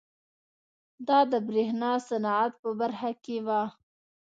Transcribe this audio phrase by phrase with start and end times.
[1.07, 3.61] دا د برېښنا صنعت په برخه کې وه.